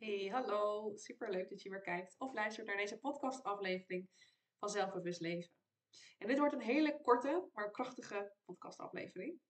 Hey, 0.00 0.28
hallo. 0.32 0.92
Super 0.94 1.30
leuk 1.30 1.48
dat 1.48 1.62
je 1.62 1.70
weer 1.70 1.80
kijkt 1.80 2.14
of 2.18 2.32
luistert 2.32 2.66
naar 2.66 2.76
deze 2.76 2.98
podcastaflevering 2.98 4.08
van 4.58 4.68
Zelfbewust 4.68 5.20
Leven. 5.20 5.50
En 6.18 6.28
dit 6.28 6.38
wordt 6.38 6.54
een 6.54 6.60
hele 6.60 7.00
korte, 7.02 7.48
maar 7.52 7.70
krachtige 7.70 8.32
podcastaflevering. 8.44 9.40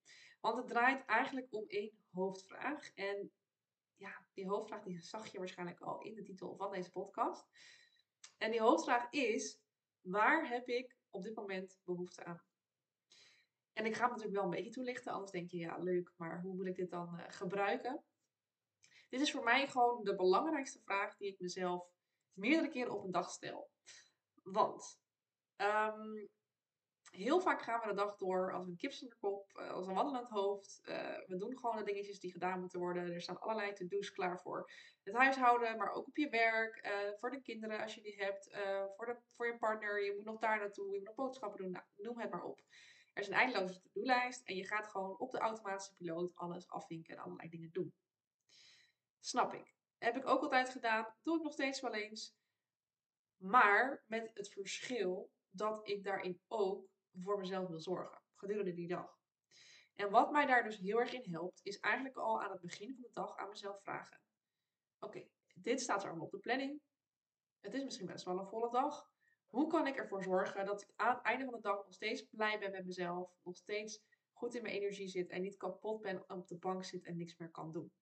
Want 0.41 0.57
het 0.57 0.69
draait 0.69 1.05
eigenlijk 1.05 1.47
om 1.51 1.65
één 1.67 1.93
hoofdvraag. 2.11 2.95
En 2.95 3.33
ja, 3.97 4.27
die 4.35 4.49
hoofdvraag 4.49 4.82
die 4.82 5.00
zag 5.00 5.32
je 5.32 5.39
waarschijnlijk 5.39 5.80
al 5.80 6.00
in 6.00 6.14
de 6.14 6.23
titel 6.23 6.57
van 6.57 6.73
deze 6.73 6.91
podcast. 6.91 7.46
En 8.39 8.51
die 8.51 8.61
hoofdvraag 8.61 9.11
is: 9.11 9.61
waar 10.01 10.48
heb 10.48 10.69
ik 10.69 10.96
op 11.11 11.23
dit 11.23 11.35
moment 11.35 11.80
behoefte 11.85 12.25
aan? 12.25 12.43
En 13.73 13.87
ik 13.87 13.95
ga 13.95 14.03
het 14.03 14.11
natuurlijk 14.11 14.37
wel 14.37 14.45
een 14.45 14.57
beetje 14.57 14.71
toelichten, 14.71 15.12
anders 15.12 15.30
denk 15.30 15.51
je 15.51 15.57
ja, 15.57 15.79
leuk, 15.79 16.12
maar 16.17 16.41
hoe 16.43 16.55
moet 16.55 16.67
ik 16.67 16.77
dit 16.77 16.91
dan 16.91 17.14
uh, 17.14 17.25
gebruiken? 17.29 18.05
Dit 19.11 19.20
is 19.20 19.32
voor 19.32 19.45
mij 19.45 19.66
gewoon 19.66 20.04
de 20.04 20.14
belangrijkste 20.14 20.80
vraag 20.80 21.16
die 21.16 21.32
ik 21.32 21.41
mezelf 21.41 21.88
meerdere 22.32 22.68
keren 22.68 22.92
op 22.92 23.05
een 23.05 23.10
dag 23.10 23.30
stel. 23.30 23.70
Want 24.42 25.01
um, 25.56 26.28
heel 27.10 27.41
vaak 27.41 27.62
gaan 27.62 27.80
we 27.80 27.88
de 27.88 27.95
dag 27.95 28.16
door 28.16 28.52
als 28.52 28.66
een 28.66 28.77
kip 28.77 28.92
zonder 28.92 29.16
kop, 29.18 29.52
uh, 29.56 29.70
als 29.70 29.87
een 29.87 29.95
wandelend 29.95 30.28
hoofd. 30.28 30.80
Uh, 30.84 31.18
we 31.27 31.37
doen 31.37 31.59
gewoon 31.59 31.77
de 31.77 31.84
dingetjes 31.84 32.20
die 32.20 32.32
gedaan 32.32 32.60
moeten 32.60 32.78
worden. 32.78 33.12
Er 33.12 33.20
staan 33.20 33.41
allerlei 33.41 33.73
to-do's 33.73 34.12
klaar 34.12 34.41
voor 34.41 34.70
het 35.02 35.15
huishouden, 35.15 35.77
maar 35.77 35.92
ook 35.92 36.06
op 36.06 36.16
je 36.16 36.29
werk, 36.29 36.87
uh, 36.87 37.18
voor 37.18 37.30
de 37.30 37.40
kinderen 37.40 37.80
als 37.80 37.95
je 37.95 38.02
die 38.02 38.16
hebt, 38.16 38.51
voor, 38.96 39.06
de, 39.06 39.16
voor 39.30 39.46
je 39.46 39.59
partner. 39.59 40.04
Je 40.04 40.15
moet 40.16 40.24
nog 40.24 40.38
daar 40.38 40.59
naartoe, 40.59 40.90
je 40.90 40.96
moet 40.96 41.06
nog 41.06 41.15
boodschappen 41.15 41.62
doen. 41.62 41.70
Nou, 41.70 41.84
noem 41.96 42.18
het 42.18 42.30
maar 42.30 42.45
op. 42.45 42.60
Er 43.12 43.23
is 43.23 43.29
een 43.29 43.34
eindeloze 43.34 43.80
to-do-lijst 43.80 44.42
en 44.45 44.56
je 44.56 44.66
gaat 44.66 44.88
gewoon 44.88 45.18
op 45.18 45.30
de 45.30 45.38
automatische 45.38 45.95
piloot 45.95 46.34
alles 46.34 46.68
afvinken 46.68 47.16
en 47.16 47.23
allerlei 47.23 47.48
dingen 47.48 47.73
doen. 47.73 47.95
Snap 49.20 49.55
ik. 49.55 49.74
Heb 49.98 50.16
ik 50.16 50.27
ook 50.27 50.42
altijd 50.42 50.69
gedaan, 50.69 51.15
doe 51.23 51.37
ik 51.37 51.42
nog 51.42 51.52
steeds 51.52 51.80
wel 51.80 51.95
eens. 51.95 52.34
Maar 53.37 54.04
met 54.07 54.30
het 54.35 54.49
verschil 54.52 55.30
dat 55.51 55.88
ik 55.88 56.04
daarin 56.04 56.40
ook 56.46 56.88
voor 57.13 57.38
mezelf 57.38 57.68
wil 57.68 57.80
zorgen 57.80 58.23
gedurende 58.35 58.73
die 58.73 58.88
dag. 58.88 59.18
En 59.95 60.10
wat 60.10 60.30
mij 60.30 60.46
daar 60.46 60.63
dus 60.63 60.79
heel 60.79 60.98
erg 60.98 61.13
in 61.13 61.32
helpt, 61.32 61.60
is 61.63 61.79
eigenlijk 61.79 62.16
al 62.16 62.43
aan 62.43 62.51
het 62.51 62.60
begin 62.60 62.95
van 62.95 63.02
de 63.02 63.10
dag 63.13 63.37
aan 63.37 63.48
mezelf 63.48 63.82
vragen: 63.82 64.21
Oké, 65.00 65.28
dit 65.54 65.81
staat 65.81 66.03
er 66.03 66.09
allemaal 66.09 66.26
op 66.26 66.32
de 66.32 66.38
planning. 66.38 66.81
Het 67.60 67.75
is 67.75 67.84
misschien 67.84 68.06
best 68.06 68.25
wel 68.25 68.38
een 68.38 68.48
volle 68.48 68.71
dag. 68.71 69.09
Hoe 69.47 69.66
kan 69.66 69.87
ik 69.87 69.97
ervoor 69.97 70.22
zorgen 70.22 70.66
dat 70.66 70.82
ik 70.82 70.93
aan 70.97 71.15
het 71.15 71.25
einde 71.25 71.44
van 71.44 71.54
de 71.54 71.60
dag 71.60 71.76
nog 71.76 71.94
steeds 71.94 72.26
blij 72.31 72.59
ben 72.59 72.71
met 72.71 72.87
mezelf, 72.87 73.32
nog 73.43 73.56
steeds 73.56 74.03
goed 74.32 74.54
in 74.54 74.62
mijn 74.62 74.75
energie 74.75 75.09
zit 75.09 75.31
en 75.31 75.43
niet 75.43 75.56
kapot 75.56 76.00
ben 76.00 76.31
op 76.31 76.48
de 76.48 76.56
bank 76.56 76.84
zit 76.84 77.04
en 77.04 77.16
niks 77.16 77.37
meer 77.37 77.50
kan 77.50 77.72
doen? 77.72 77.93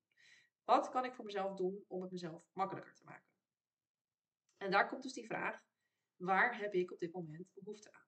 Wat 0.69 0.88
kan 0.88 1.05
ik 1.05 1.14
voor 1.14 1.24
mezelf 1.24 1.56
doen 1.56 1.84
om 1.86 2.02
het 2.02 2.11
mezelf 2.11 2.44
makkelijker 2.52 2.94
te 2.94 3.05
maken? 3.05 3.28
En 4.56 4.70
daar 4.70 4.88
komt 4.88 5.02
dus 5.02 5.12
die 5.12 5.27
vraag: 5.27 5.61
waar 6.16 6.58
heb 6.58 6.74
ik 6.74 6.92
op 6.92 6.98
dit 6.98 7.12
moment 7.12 7.47
behoefte 7.55 7.92
aan? 7.92 8.06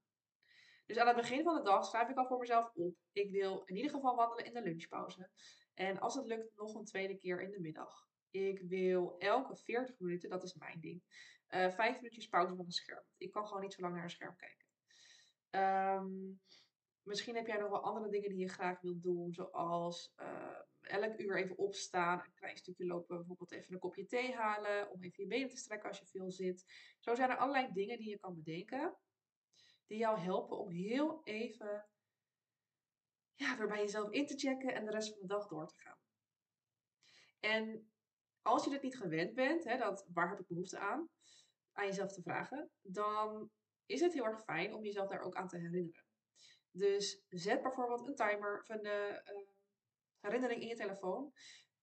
Dus 0.87 0.99
aan 0.99 1.07
het 1.07 1.17
begin 1.17 1.43
van 1.43 1.55
de 1.57 1.63
dag 1.63 1.85
schrijf 1.85 2.09
ik 2.09 2.17
al 2.17 2.27
voor 2.27 2.39
mezelf 2.39 2.71
op. 2.75 2.95
Ik 3.13 3.31
wil 3.31 3.63
in 3.65 3.77
ieder 3.77 3.91
geval 3.91 4.17
wandelen 4.17 4.45
in 4.45 4.55
de 4.55 4.63
lunchpauze. 4.63 5.31
En 5.75 5.99
als 5.99 6.15
het 6.15 6.27
lukt, 6.27 6.57
nog 6.57 6.75
een 6.75 6.85
tweede 6.85 7.17
keer 7.17 7.41
in 7.41 7.51
de 7.51 7.61
middag. 7.61 8.09
Ik 8.31 8.61
wil 8.61 9.19
elke 9.19 9.57
40 9.57 9.99
minuten, 9.99 10.31
dat 10.31 10.43
is 10.43 10.55
mijn 10.55 10.81
ding, 10.81 11.03
uh, 11.49 11.71
vijf 11.71 11.97
minuutjes 11.97 12.29
pauze 12.29 12.55
van 12.55 12.65
een 12.65 12.71
scherm. 12.71 13.05
Ik 13.17 13.31
kan 13.31 13.47
gewoon 13.47 13.63
niet 13.63 13.73
zo 13.73 13.83
lang 13.83 13.95
naar 13.95 14.03
een 14.03 14.11
scherm 14.11 14.37
kijken. 14.37 14.67
Um, 16.01 16.41
misschien 17.03 17.37
heb 17.37 17.47
jij 17.47 17.59
nog 17.59 17.71
wel 17.71 17.83
andere 17.83 18.11
dingen 18.11 18.29
die 18.29 18.39
je 18.39 18.49
graag 18.49 18.81
wilt 18.81 19.03
doen, 19.03 19.33
zoals 19.33 20.13
uh, 20.17 20.50
elk 20.91 21.19
uur 21.19 21.37
even 21.37 21.57
opstaan, 21.57 22.19
een 22.19 22.35
klein 22.35 22.57
stukje 22.57 22.87
lopen, 22.87 23.17
bijvoorbeeld 23.17 23.53
even 23.53 23.75
een 23.75 23.79
kopje 23.79 24.07
thee 24.07 24.35
halen, 24.35 24.91
om 24.91 25.03
even 25.03 25.23
je 25.23 25.29
benen 25.29 25.49
te 25.49 25.57
strekken 25.57 25.89
als 25.89 25.99
je 25.99 26.07
veel 26.07 26.31
zit. 26.31 26.65
Zo 26.99 27.15
zijn 27.15 27.31
er 27.31 27.37
allerlei 27.37 27.73
dingen 27.73 27.99
die 27.99 28.09
je 28.09 28.19
kan 28.19 28.35
bedenken, 28.35 28.97
die 29.87 29.99
jou 29.99 30.19
helpen 30.19 30.59
om 30.59 30.71
heel 30.71 31.21
even 31.25 31.89
ja, 33.35 33.57
weer 33.57 33.69
bij 33.69 33.81
jezelf 33.81 34.11
in 34.11 34.27
te 34.27 34.39
checken 34.39 34.75
en 34.75 34.85
de 34.85 34.91
rest 34.91 35.09
van 35.09 35.21
de 35.21 35.27
dag 35.27 35.47
door 35.47 35.67
te 35.67 35.79
gaan. 35.79 35.99
En 37.41 37.93
als 38.43 38.65
je 38.65 38.71
dit 38.71 38.83
niet 38.83 38.97
gewend 38.97 39.35
bent, 39.35 39.65
hè, 39.65 39.79
dat 39.79 40.07
waar 40.13 40.29
heb 40.29 40.41
ik 40.41 40.47
behoefte 40.47 40.79
aan, 40.79 41.09
aan 41.73 41.87
jezelf 41.87 42.13
te 42.13 42.23
vragen, 42.23 42.71
dan 42.81 43.51
is 43.87 44.01
het 44.01 44.13
heel 44.13 44.25
erg 44.25 44.43
fijn 44.43 44.75
om 44.75 44.85
jezelf 44.85 45.09
daar 45.09 45.21
ook 45.21 45.35
aan 45.35 45.49
te 45.49 45.59
herinneren. 45.59 46.05
Dus 46.71 47.25
zet 47.29 47.63
bijvoorbeeld 47.63 48.09
een 48.09 48.15
timer 48.15 48.61
of 48.61 48.69
een 48.69 49.49
herinnering 50.21 50.63
in 50.63 50.69
je 50.69 50.75
telefoon. 50.75 51.33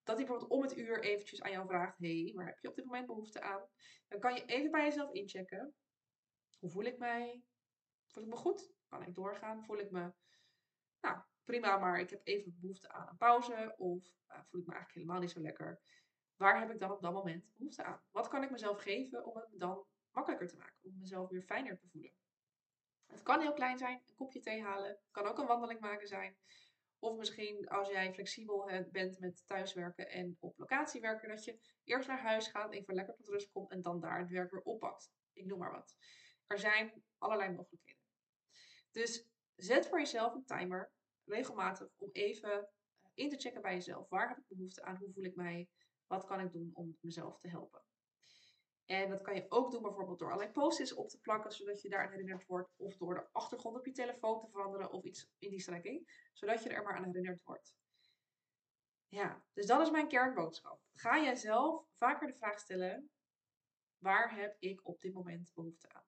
Dat 0.03 0.17
hij 0.17 0.25
bijvoorbeeld 0.25 0.51
om 0.51 0.61
het 0.61 0.77
uur 0.77 1.03
eventjes 1.03 1.41
aan 1.41 1.51
jou 1.51 1.67
vraagt: 1.67 1.97
hey, 1.97 2.31
waar 2.35 2.45
heb 2.45 2.59
je 2.59 2.69
op 2.69 2.75
dit 2.75 2.85
moment 2.85 3.07
behoefte 3.07 3.41
aan? 3.41 3.67
Dan 4.07 4.19
kan 4.19 4.33
je 4.33 4.45
even 4.45 4.71
bij 4.71 4.83
jezelf 4.83 5.11
inchecken. 5.11 5.75
Hoe 6.59 6.69
voel 6.69 6.83
ik 6.83 6.97
mij? 6.97 7.43
Voel 8.07 8.23
ik 8.23 8.29
me 8.29 8.35
goed? 8.35 8.71
Kan 8.87 9.03
ik 9.03 9.15
doorgaan? 9.15 9.63
Voel 9.63 9.77
ik 9.77 9.91
me, 9.91 10.13
nou 11.01 11.21
prima, 11.43 11.77
maar 11.77 11.99
ik 11.99 12.09
heb 12.09 12.21
even 12.23 12.57
behoefte 12.59 12.89
aan 12.89 13.07
een 13.07 13.17
pauze? 13.17 13.73
Of 13.77 14.05
uh, 14.29 14.39
voel 14.43 14.61
ik 14.61 14.67
me 14.67 14.73
eigenlijk 14.73 14.93
helemaal 14.93 15.19
niet 15.19 15.31
zo 15.31 15.41
lekker? 15.41 15.81
Waar 16.35 16.59
heb 16.59 16.71
ik 16.71 16.79
dan 16.79 16.91
op 16.91 17.01
dat 17.01 17.13
moment 17.13 17.53
behoefte 17.53 17.83
aan? 17.83 18.01
Wat 18.11 18.27
kan 18.27 18.43
ik 18.43 18.51
mezelf 18.51 18.81
geven 18.81 19.25
om 19.25 19.37
het 19.37 19.47
dan 19.51 19.85
makkelijker 20.11 20.47
te 20.47 20.57
maken? 20.57 20.77
Om 20.81 20.97
mezelf 20.97 21.29
weer 21.29 21.41
fijner 21.41 21.77
te 21.77 21.87
voelen? 21.87 22.13
Het 23.07 23.23
kan 23.23 23.41
heel 23.41 23.53
klein 23.53 23.77
zijn, 23.77 24.01
een 24.05 24.15
kopje 24.15 24.39
thee 24.39 24.63
halen. 24.63 24.89
Het 24.89 25.11
kan 25.11 25.25
ook 25.25 25.37
een 25.37 25.47
wandeling 25.47 25.79
maken 25.79 26.07
zijn. 26.07 26.37
Of 26.99 27.17
misschien 27.17 27.67
als 27.67 27.89
jij 27.89 28.13
flexibel 28.13 28.71
bent 28.91 29.19
met 29.19 29.43
thuiswerken 29.47 30.09
en 30.09 30.37
op 30.39 30.57
locatie 30.57 31.01
werken, 31.01 31.29
dat 31.29 31.43
je 31.43 31.59
eerst 31.83 32.07
naar 32.07 32.21
huis 32.21 32.47
gaat, 32.47 32.71
even 32.71 32.93
lekker 32.93 33.15
tot 33.15 33.27
rust 33.27 33.51
komt 33.51 33.71
en 33.71 33.81
dan 33.81 33.99
daar 33.99 34.19
het 34.19 34.29
werk 34.29 34.51
weer 34.51 34.61
oppakt. 34.61 35.11
Ik 35.33 35.45
noem 35.45 35.59
maar 35.59 35.71
wat. 35.71 35.97
Er 36.47 36.59
zijn 36.59 37.03
allerlei 37.17 37.51
mogelijkheden. 37.51 38.01
Dus 38.91 39.27
zet 39.55 39.87
voor 39.87 39.99
jezelf 39.99 40.33
een 40.33 40.45
timer, 40.45 40.91
regelmatig, 41.25 41.87
om 41.97 42.09
even 42.11 42.51
eh, 42.51 43.09
in 43.13 43.29
te 43.29 43.37
checken 43.37 43.61
bij 43.61 43.73
jezelf. 43.73 44.09
Waar 44.09 44.27
heb 44.27 44.37
ik 44.37 44.47
behoefte 44.47 44.83
aan? 44.83 44.95
Hoe 44.95 45.11
voel 45.13 45.23
ik 45.23 45.35
mij? 45.35 45.69
Wat 46.07 46.25
kan 46.25 46.39
ik 46.39 46.51
doen 46.51 46.71
om 46.73 46.97
mezelf 47.01 47.39
te 47.39 47.47
helpen? 47.47 47.81
En 48.87 49.09
dat 49.09 49.21
kan 49.21 49.35
je 49.35 49.45
ook 49.49 49.71
doen 49.71 49.81
bijvoorbeeld 49.81 50.19
door 50.19 50.31
allerlei 50.31 50.51
post-its 50.51 50.93
op 50.93 51.09
te 51.09 51.19
plakken, 51.19 51.51
zodat 51.51 51.81
je 51.81 51.89
daar 51.89 52.11
herinnerd 52.11 52.45
wordt. 52.45 52.69
Of 52.75 52.97
door 52.97 53.13
de 53.13 53.27
achtergrond 53.31 53.77
op 53.77 53.85
je 53.85 53.91
telefoon 53.91 54.39
te 54.39 54.47
veranderen 54.49 54.91
of 54.91 55.03
iets 55.03 55.29
in 55.37 55.49
die 55.49 55.59
strekking, 55.59 56.29
zodat 56.33 56.63
je 56.63 56.69
er 56.69 56.83
maar 56.83 56.95
aan 56.95 57.05
herinnerd 57.05 57.43
wordt. 57.43 57.75
Ja, 59.07 59.43
dus 59.53 59.65
dat 59.65 59.81
is 59.81 59.91
mijn 59.91 60.07
kernboodschap. 60.07 60.81
Ga 60.93 61.23
jezelf 61.23 61.85
vaker 61.97 62.27
de 62.27 62.33
vraag 62.33 62.59
stellen, 62.59 63.09
waar 63.97 64.35
heb 64.35 64.55
ik 64.59 64.87
op 64.87 65.01
dit 65.01 65.13
moment 65.13 65.51
behoefte 65.53 65.93
aan? 65.93 66.05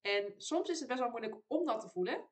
En 0.00 0.34
soms 0.36 0.68
is 0.68 0.78
het 0.78 0.88
best 0.88 1.00
wel 1.00 1.10
moeilijk 1.10 1.40
om 1.46 1.66
dat 1.66 1.80
te 1.80 1.88
voelen. 1.88 2.28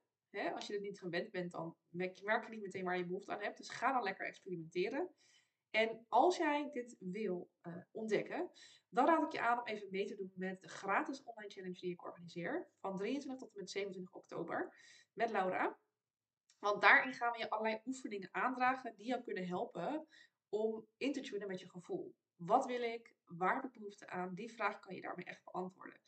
Als 0.55 0.67
je 0.67 0.73
het 0.73 0.83
niet 0.83 0.99
gewend 0.99 1.31
bent, 1.31 1.51
dan 1.51 1.77
merk 1.89 2.45
je 2.45 2.51
niet 2.51 2.63
meteen 2.63 2.85
waar 2.85 2.99
je 2.99 3.07
behoefte 3.07 3.33
aan 3.33 3.43
hebt. 3.43 3.57
Dus 3.57 3.69
ga 3.69 3.93
dan 3.93 4.03
lekker 4.03 4.27
experimenteren. 4.27 5.15
En 5.73 6.07
als 6.09 6.37
jij 6.37 6.71
dit 6.73 6.97
wil 6.99 7.51
uh, 7.63 7.77
ontdekken, 7.91 8.51
dan 8.89 9.07
raad 9.07 9.23
ik 9.23 9.33
je 9.33 9.41
aan 9.41 9.59
om 9.59 9.67
even 9.67 9.89
mee 9.91 10.07
te 10.07 10.15
doen 10.15 10.33
met 10.35 10.63
de 10.63 10.69
gratis 10.69 11.23
online 11.23 11.51
challenge 11.51 11.81
die 11.81 11.93
ik 11.93 12.05
organiseer. 12.05 12.69
Van 12.81 12.97
23 12.97 13.41
tot 13.41 13.55
en 13.55 13.61
met 13.61 13.71
27 13.71 14.15
oktober 14.15 14.75
met 15.13 15.31
Laura. 15.31 15.79
Want 16.59 16.83
daarin 16.83 17.13
gaan 17.13 17.33
we 17.33 17.39
je 17.39 17.51
allerlei 17.51 17.81
oefeningen 17.87 18.29
aandragen 18.33 18.95
die 18.97 19.07
jou 19.07 19.23
kunnen 19.23 19.47
helpen 19.47 20.07
om 20.49 20.87
in 20.97 21.13
te 21.13 21.21
tunen 21.21 21.49
met 21.49 21.61
je 21.61 21.71
gevoel. 21.71 22.15
Wat 22.37 22.67
wil 22.67 22.83
ik? 22.83 23.17
Waar 23.25 23.55
heb 23.55 23.65
ik 23.65 23.73
behoefte 23.73 24.09
aan? 24.09 24.35
Die 24.35 24.53
vraag 24.53 24.79
kan 24.79 24.95
je 24.95 25.01
daarmee 25.01 25.25
echt 25.25 25.45
beantwoorden. 25.45 26.01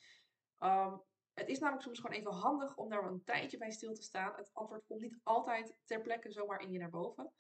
Um, 0.60 1.03
het 1.34 1.48
is 1.48 1.58
namelijk 1.58 1.84
soms 1.84 2.00
gewoon 2.00 2.16
even 2.16 2.32
handig 2.32 2.76
om 2.76 2.88
daar 2.88 3.04
een 3.04 3.24
tijdje 3.24 3.58
bij 3.58 3.70
stil 3.70 3.94
te 3.94 4.03
staan. 4.03 4.34
Het 4.36 4.50
antwoord 4.53 4.84
komt 4.86 5.00
niet 5.00 5.19
altijd 5.22 5.76
ter 5.84 6.00
plekke 6.00 6.32
zomaar 6.32 6.60
in 6.60 6.72
je 6.72 6.78
naar 6.78 6.91
boven. 6.91 7.32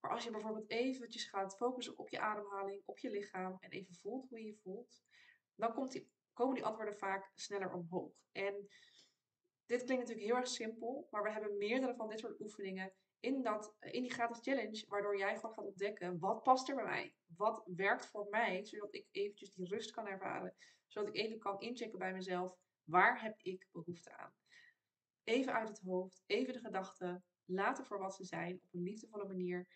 Maar 0.00 0.10
als 0.10 0.24
je 0.24 0.30
bijvoorbeeld 0.30 0.70
eventjes 0.70 1.24
gaat 1.24 1.56
focussen 1.56 1.98
op 1.98 2.08
je 2.08 2.20
ademhaling, 2.20 2.82
op 2.84 2.98
je 2.98 3.10
lichaam 3.10 3.56
en 3.60 3.70
even 3.70 3.94
voelt 3.94 4.28
hoe 4.28 4.38
je 4.38 4.46
je 4.46 4.56
voelt, 4.62 5.02
dan 5.54 5.72
komt 5.72 5.92
die, 5.92 6.10
komen 6.32 6.54
die 6.54 6.64
antwoorden 6.64 6.96
vaak 6.96 7.30
sneller 7.34 7.72
omhoog. 7.72 8.12
En 8.32 8.68
dit 9.66 9.84
klinkt 9.84 10.02
natuurlijk 10.02 10.26
heel 10.26 10.36
erg 10.36 10.48
simpel, 10.48 11.08
maar 11.10 11.22
we 11.22 11.30
hebben 11.30 11.56
meerdere 11.56 11.94
van 11.94 12.08
dit 12.08 12.18
soort 12.18 12.40
oefeningen 12.40 12.92
in, 13.20 13.42
dat, 13.42 13.74
in 13.80 14.02
die 14.02 14.12
gratis 14.12 14.42
challenge, 14.42 14.84
waardoor 14.88 15.18
jij 15.18 15.36
gewoon 15.36 15.54
gaat 15.54 15.64
ontdekken 15.64 16.18
wat 16.18 16.42
past 16.42 16.68
er 16.68 16.74
bij 16.74 16.84
mij, 16.84 17.14
wat 17.36 17.62
werkt 17.66 18.06
voor 18.06 18.26
mij, 18.30 18.64
zodat 18.64 18.94
ik 18.94 19.06
eventjes 19.10 19.52
die 19.52 19.68
rust 19.68 19.90
kan 19.90 20.06
ervaren, 20.06 20.54
zodat 20.86 21.08
ik 21.08 21.22
even 21.22 21.38
kan 21.38 21.60
inchecken 21.60 21.98
bij 21.98 22.12
mezelf, 22.12 22.56
waar 22.84 23.22
heb 23.22 23.38
ik 23.42 23.68
behoefte 23.72 24.16
aan. 24.16 24.34
Even 25.24 25.52
uit 25.52 25.68
het 25.68 25.80
hoofd, 25.80 26.22
even 26.26 26.52
de 26.52 26.60
gedachten, 26.60 27.24
laten 27.44 27.84
voor 27.84 27.98
wat 27.98 28.14
ze 28.14 28.24
zijn, 28.24 28.60
op 28.64 28.74
een 28.74 28.82
liefdevolle 28.82 29.26
manier 29.26 29.68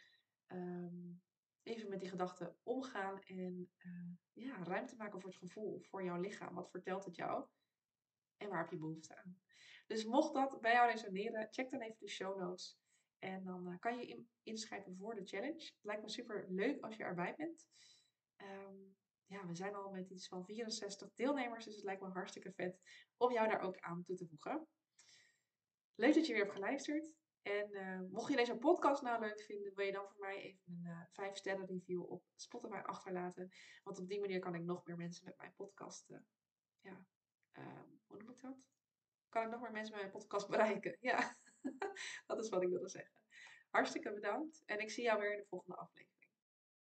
um, 0.52 1.22
even 1.62 1.88
met 1.88 2.00
die 2.00 2.08
gedachten 2.08 2.56
omgaan 2.62 3.20
en 3.20 3.70
uh, 3.78 4.10
ja, 4.32 4.64
ruimte 4.64 4.96
maken 4.96 5.20
voor 5.20 5.30
het 5.30 5.38
gevoel, 5.38 5.80
voor 5.80 6.04
jouw 6.04 6.20
lichaam. 6.20 6.54
Wat 6.54 6.70
vertelt 6.70 7.04
het 7.04 7.16
jou? 7.16 7.46
En 8.36 8.48
waar 8.48 8.58
heb 8.58 8.70
je 8.70 8.78
behoefte 8.78 9.16
aan? 9.16 9.40
Dus 9.86 10.04
mocht 10.04 10.34
dat 10.34 10.60
bij 10.60 10.72
jou 10.72 10.90
resoneren, 10.90 11.48
check 11.50 11.70
dan 11.70 11.80
even 11.80 11.96
de 11.98 12.08
show 12.08 12.38
notes. 12.38 12.80
En 13.18 13.44
dan 13.44 13.68
uh, 13.68 13.78
kan 13.78 13.98
je 13.98 14.06
in, 14.06 14.28
inschrijven 14.42 14.96
voor 14.96 15.14
de 15.14 15.24
challenge. 15.24 15.64
Het 15.64 15.84
lijkt 15.84 16.02
me 16.02 16.08
super 16.08 16.46
leuk 16.48 16.82
als 16.84 16.96
je 16.96 17.02
erbij 17.02 17.34
bent. 17.36 17.66
Ehm, 18.36 18.76
ja, 19.26 19.46
we 19.46 19.54
zijn 19.54 19.74
al 19.74 19.90
met 19.90 20.10
iets 20.10 20.28
van 20.28 20.44
64 20.44 21.12
deelnemers, 21.14 21.64
dus 21.64 21.74
het 21.74 21.84
lijkt 21.84 22.02
me 22.02 22.08
hartstikke 22.08 22.52
vet 22.52 22.80
om 23.16 23.32
jou 23.32 23.48
daar 23.48 23.60
ook 23.60 23.78
aan 23.78 24.02
toe 24.02 24.16
te 24.16 24.26
voegen. 24.26 24.66
Leuk 25.94 26.14
dat 26.14 26.26
je 26.26 26.32
weer 26.32 26.42
hebt 26.42 26.54
geluisterd. 26.54 27.12
En 27.42 27.68
uh, 27.70 28.00
mocht 28.10 28.30
je 28.30 28.36
deze 28.36 28.56
podcast 28.56 29.02
nou 29.02 29.20
leuk 29.20 29.40
vinden, 29.40 29.74
wil 29.74 29.86
je 29.86 29.92
dan 29.92 30.08
voor 30.08 30.20
mij 30.20 30.36
even 30.36 30.60
een 30.66 30.84
uh, 30.84 30.90
eh, 30.90 31.06
5 31.10 31.36
sterren 31.36 31.66
review 31.66 32.10
op 32.10 32.24
Spotify 32.34 32.80
achterlaten. 32.82 33.50
Want 33.82 33.98
op 33.98 34.08
die 34.08 34.20
manier 34.20 34.38
kan 34.38 34.54
ik 34.54 34.62
nog 34.62 34.84
meer 34.84 34.96
mensen 34.96 35.24
met 35.24 35.36
mijn 35.36 35.54
podcast, 35.56 36.10
uh, 36.10 36.18
ja, 36.80 37.04
ehm, 37.52 37.88
hoe 38.06 38.18
noem 38.18 38.30
ik 38.30 38.40
dat? 38.40 38.66
Kan 39.28 39.44
ik 39.44 39.50
nog 39.50 39.60
meer 39.60 39.72
mensen 39.72 39.92
met 39.92 40.00
mijn 40.00 40.12
podcast 40.12 40.48
bereiken? 40.48 40.96
Ja, 41.00 41.36
dat 42.26 42.38
is 42.38 42.48
wat 42.48 42.62
ik 42.62 42.68
wilde 42.68 42.88
zeggen. 42.88 43.14
Hartstikke 43.70 44.12
bedankt 44.12 44.62
en 44.64 44.78
ik 44.78 44.90
zie 44.90 45.04
jou 45.04 45.20
weer 45.20 45.32
in 45.32 45.38
de 45.38 45.46
volgende 45.48 45.76
aflevering. 45.76 46.21